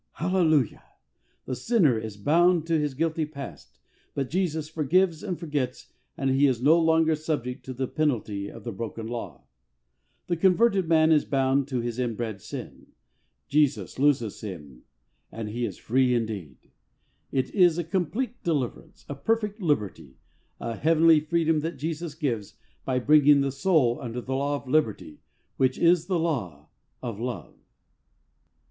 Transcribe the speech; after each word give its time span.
Hallelujah! 0.13 0.83
The 1.45 1.53
sinner 1.55 1.95
is 1.95 2.17
bound 2.17 2.65
tp 2.65 2.79
his 2.79 2.95
guilty 2.95 3.23
past, 3.27 3.77
but 4.15 4.31
Jesus 4.31 4.67
forgives 4.67 5.21
and 5.21 5.37
forgets 5.39 5.83
it, 5.83 5.91
and 6.17 6.31
he 6.31 6.47
is 6.47 6.59
no 6.59 6.79
longer 6.79 7.13
subject 7.13 7.63
to 7.65 7.73
the 7.75 7.85
penalty 7.87 8.49
of 8.49 8.63
the 8.63 8.71
broken 8.71 9.05
law. 9.05 9.43
The 10.25 10.37
converted 10.37 10.87
man 10.89 11.11
is 11.11 11.23
bound 11.23 11.67
to 11.67 11.81
his 11.81 11.99
inbred 11.99 12.41
sin, 12.41 12.93
Jesus 13.47 13.99
looses 13.99 14.41
him 14.41 14.85
and 15.31 15.49
he 15.49 15.65
is 15.65 15.77
free 15.77 16.15
indeed. 16.15 16.71
It 17.31 17.53
is 17.53 17.77
a 17.77 17.83
complete 17.83 18.41
deliver 18.43 18.81
ance, 18.81 19.05
a 19.07 19.13
perfect 19.13 19.61
liberty, 19.61 20.17
a 20.59 20.75
heavenly 20.77 21.19
freedom 21.19 21.59
that 21.59 21.77
Jesus 21.77 22.15
gives, 22.15 22.55
by 22.85 22.97
bringing 22.97 23.41
the 23.41 23.51
soul 23.51 23.99
under 24.01 24.19
the 24.19 24.33
law 24.33 24.55
of 24.55 24.67
liberty, 24.67 25.19
which 25.57 25.77
is 25.77 26.07
the 26.07 26.17
law 26.17 26.69
of 27.03 27.19
Love. 27.19 27.53